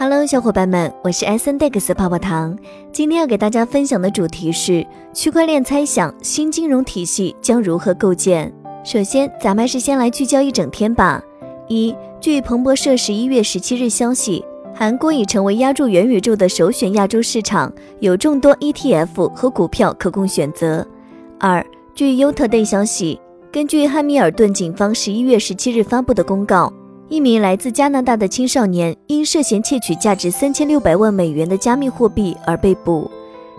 [0.00, 2.56] Hello，小伙伴们，我是 S N Dex 泡泡糖。
[2.92, 8.54] 今天要给大家分享的主题是区块链猜想新金融体系将如何构建。
[8.84, 11.20] 首先，咱们还是先来聚焦一整天吧。
[11.66, 20.86] 一，据彭博社十一月十七日消息，韩国已成为押注元宇宙的首选亚洲市场，有众多 ETF 和股票可供选择。
[21.40, 23.20] 二，据 u t Day 消息，
[23.50, 26.72] 根据汉密尔顿警方十一月十七日发布的公告。
[27.10, 33.10] 一名来自加拿大的青少年因涉嫌窃取价值三千六百万美元的加密货币而被捕。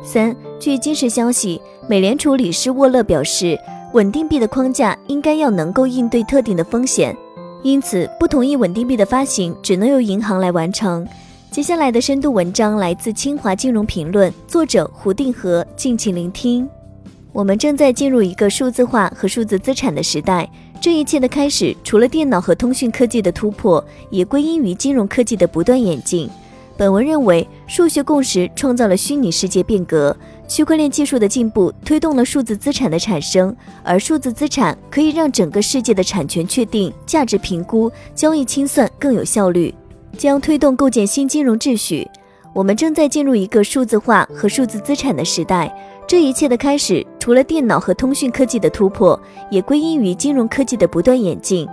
[0.04, 3.60] 三，据今日消息，美联储理事沃勒表示，
[3.94, 7.18] 稳定币的框架应该要能够应对特定的风险，
[7.64, 11.06] 因此不同意稳定币的发行只能由银行来完成。
[11.50, 16.70] 接下来的深度文章来自清华金融评论，作者胡定和，敬请聆听。
[17.34, 20.48] 我们正在进入一个数字化和数字资产的时代。
[20.82, 26.30] 这一切的开始，除了电脑和通讯科技的突破，也归因于金融科技的不断演进。
[26.78, 30.16] 本文认为，数学共识创造了虚拟世界变革，
[30.48, 39.76] 区块链技术的进步推动了数字资产的产生，而数字资产可以让整个世界的产权确定、价值评估、交易清算更有效率，
[40.18, 42.08] 将推动构建新金融秩序。
[42.56, 45.70] 我们正在进入一个数字化和数字资产的时代。
[46.08, 49.20] 这一切的开始，除了电脑和通讯科技的突破，
[49.52, 51.68] 也归因于金融科技的不断演进。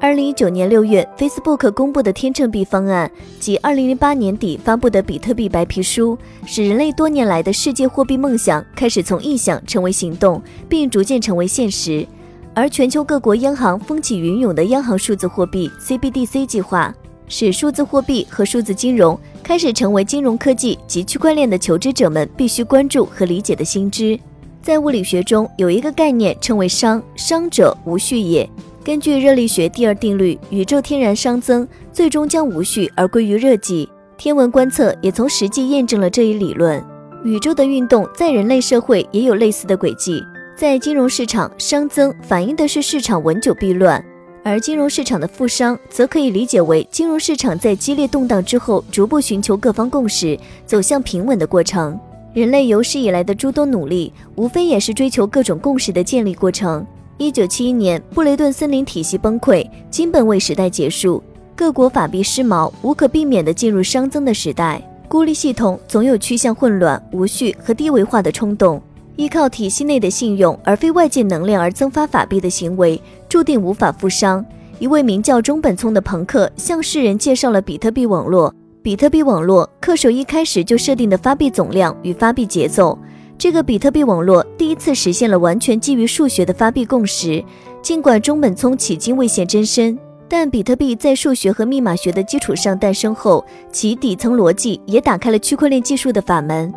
[0.00, 12.06] 二零一九年六月，Facebook 公布的天秤币方案及二零零八年底发布的比特币白皮书，使人类多年来的世界货币梦想开始从臆想成为行动，并逐渐成为现实。
[12.54, 16.94] 而全球各国央行风起云涌的央行数字货币 CBDC 计划。
[17.28, 24.18] 使数字货币和数字金融开始成为金融科技及区块链的求知者们必须关注和理解的新知。
[24.62, 28.48] 在物理学中，有一个概念称为熵，熵者无序也。
[28.84, 33.88] 根据热力学第二定律，宇宙天然熵增最终将无序而归于热寂。
[34.16, 36.82] 天文观测也从实际验证了这一理论。
[37.24, 40.22] 宇宙的运动在人类社会也有类似的轨迹。
[40.56, 44.04] 在金融市场，熵增反映的是市场稳久必乱。
[44.44, 51.98] 而金融市场的负熵，则可以理解为金融市场在激烈动荡之后，逐步寻求各方共识，走向平稳的过程。
[52.34, 56.86] 人类有史以来的诸多努力，无非也是追求各种共识的建立过程。
[57.18, 61.22] 一九七一年，布雷顿森林体系崩溃，金本位时代结束，
[61.54, 64.82] 各国法币失锚，无可避免地进入熵增的时代。
[65.08, 68.80] 孤立系统总有趋向混乱、无序和低维化的冲动。
[69.16, 74.42] 依靠体系内的信用而非外界能量而增发法币的行为，注定无法富商。
[74.78, 78.52] 一位名叫中本聪的朋克向世人介绍了比特币网络。
[78.82, 82.98] 比特币网络恪守一开始就设定的发币总量与发币节奏。
[83.38, 87.44] 这个比特币网络第一次实现了完全基于数学的发币共识。
[87.80, 89.96] 尽管中本聪迄今未现真身，
[90.28, 96.72] 但比特币在数学和密码学的基础上诞生后，其底层逻辑也打开了区块链技术的法门。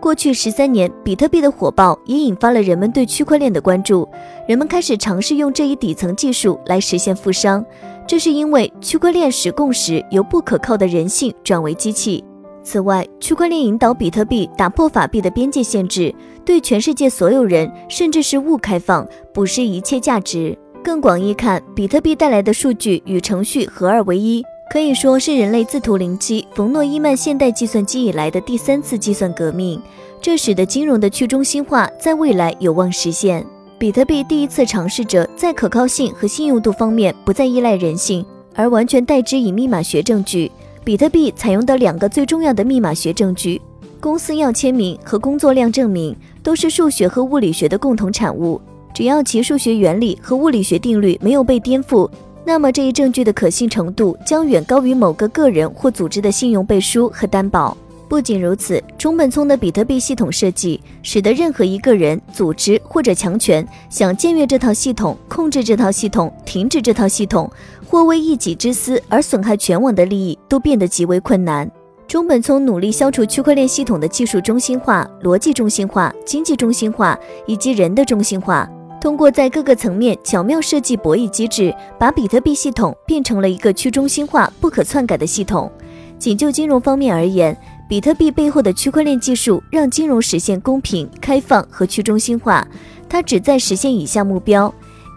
[0.00, 4.08] 过去十三年，比特币的火爆也引发了人们对区块链的关注。
[4.48, 7.62] 人们开始尝试用这一底层技术来实现富商，
[8.06, 12.24] 这是因为区块链使共识由不可靠的人性转为机器。
[12.62, 16.14] 此外，区块链引导比特币打破法币的边界限制，
[16.46, 20.56] 对全世界所有人甚至是物开放，不失一切价值。
[20.82, 24.42] 更广义看，比特币带来的数据与程序合二为一。
[24.70, 29.82] 可以说是人类自图灵机冯诺依曼现代计算机以来的第三次计算革命，
[30.22, 33.44] 这使得金融的去中心化在未来有望实现。
[33.80, 40.48] 比特币第一次尝试着在可靠性和信用度方面不再依赖人性，而完全代之以密码学证据。
[40.84, 43.60] 比特币采用的两个最重要的密码学证据——
[43.98, 48.60] 公司要签名和工作量证明，都是数学和物理学的共同产物。
[48.94, 52.08] 只要其数学原理和物理学定律没有被颠覆。
[52.44, 57.76] 那么这一证据的可信程度将远高于某个个人或组织的信用背书和担保。
[58.08, 67.48] 不仅如此，中本聪的比特币系统设计，使得任何一个人、组织或者强权想僭越这套系统、控制这套系统、停止这套系统，
[67.86, 71.70] 或为一己之私而损害全网的利益，都变得极为困难。
[72.08, 77.16] 中本聪努力消除区块链系统的技术中心化、逻辑中心化、经济中心化
[77.46, 78.68] 以及人的中心化。
[79.00, 85.72] 通过在各个层面巧妙设计博弈机制，把比特币系统变成了一个去中心化、不可篡改的系统。
[86.18, 87.56] 仅就金融方面而言，
[87.88, 92.66] 比特币背后的区块链技术让金融实现公平、开放和去中心化。
[93.08, 94.72] 它旨在实现以下目标：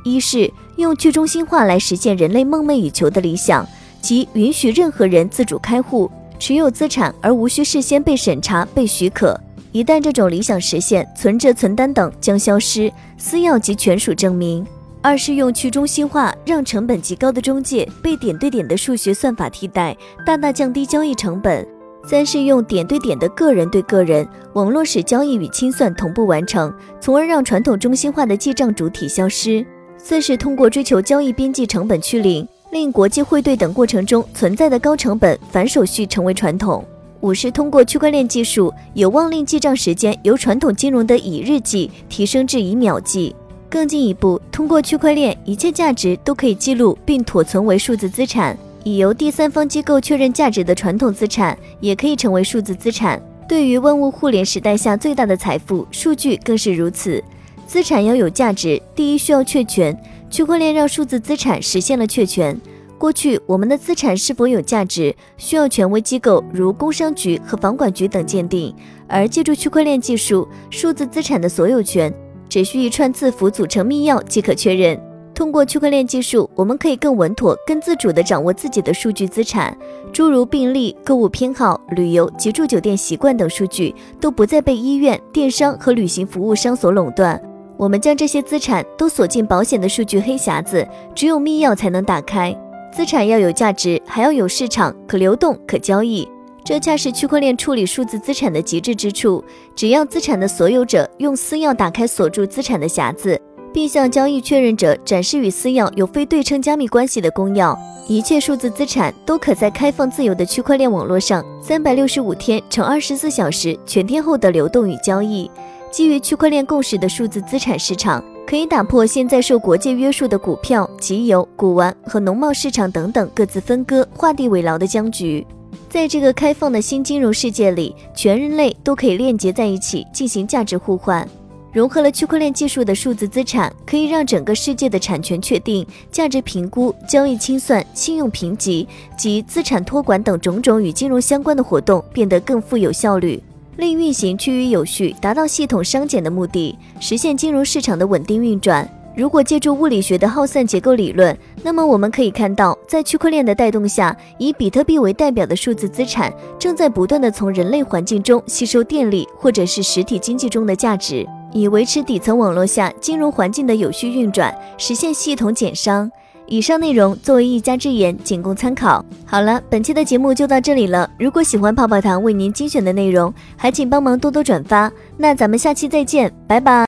[0.06, 3.68] 一是用去中心化来实现人类梦寐以求的理想，
[4.00, 6.10] 即允许任何人自主开户、
[6.40, 9.38] 持有资产而无需事先被审查、被许可。
[9.74, 14.64] 一旦这种理想实现，存折、存单等将消失，私钥及权属证明。
[15.02, 21.68] 二是用去中心化，让成本极高的中介被点对点的数学算法替代，大大降低交易成本。
[22.08, 26.72] 三是用点对点的个人对个人网络使交易与清算同步完成，
[27.02, 29.66] 从而让传统中心化的记账主体消失。
[29.98, 36.86] 四是通过追求交易边际成本趋零，令国际汇兑等过程中存在的高成本繁手续成为传统。
[37.24, 43.34] 五是通过区块链技术，有望令记账时间由传统金融的以日计提升至以秒计。
[43.70, 48.58] 更进一步，通过区块链，一切价值都可以记录并妥存为数字资产。
[48.84, 53.22] 已由第三方机构确认价值的传统资产，也可以成为数字资产。
[53.48, 57.24] 对于万物互联时代下最大的财富，数据更是如此。
[57.66, 59.98] 资产要有价值，第一需要确权。
[60.30, 62.60] 区块链让数字资产实现了确权。
[63.04, 68.74] 过去，我们的资产是否有价值，需要权威机构如工商局和房管局等鉴定，
[69.10, 72.14] 而借助区块链技术，数字资产的所有权
[72.48, 74.98] 只需一串字符组成密钥即可确认。
[75.36, 79.78] 通过区块链技术，我们可以更稳妥、更自主地掌握自己的数据资产，
[80.14, 87.38] 诸如病历、购物偏好、旅游及住酒店习惯等数据，都不再被医院、电商和旅行服务商所垄断。
[87.76, 92.58] 我们将这些资产都锁进保险的数据黑匣子，只有密钥才能打开。
[92.94, 96.28] 资产要有价值，还要有市场，可流动、可交易，
[96.64, 99.44] 这恰是区块链处理数字资产的极致之处。
[99.76, 103.40] 只要资产的所有者用私钥打开锁住资产的匣子。
[103.74, 107.76] 并向交易确认者展示与私钥有非对称加密关系的公钥，
[108.08, 115.50] 一切数字资产都可在开放自由的区块链网络上，三百六十五天乘二十四小时全天候的流动与交易。
[115.92, 125.46] 基于区块链共识的数字资产市场，可以打破现在受国界约束的股票、集邮、古玩和农贸市场等等各自分割、画地为牢的僵局。
[125.90, 131.28] 在这个开放的新金融世界里，全人类都可以链接在一起，进行价值互换。
[131.72, 138.88] 融合了区块链技术的数字资产，可以让整个世界的产权确定、价值评估、交易清算、信用评级
[139.18, 143.42] 及资产托管等种种与金融相关的活动变得更富有效率，
[143.76, 148.88] 令运行趋于有序，达到系统商检的目的，实现金融市场的稳定运转。
[149.16, 161.28] 如果借助物理学的耗散结构理论，那么我们可以看到，在区块链的带动下，以比特币为代表的数字资产正在不断的从人类环境中吸收电力，或者是实体经济中的价值。
[161.52, 166.12] 以维持底层网络下金融环境的有序运转，实现系统减伤。
[166.48, 169.04] 以上内容作为一家之言，仅供参考。
[169.26, 171.10] 好了，本期的节目就到这里了。
[171.18, 174.92] 如果喜欢泡泡糖为您精选的内容，还请帮忙多多转发。
[175.18, 176.74] 那咱们下期再见，拜拜。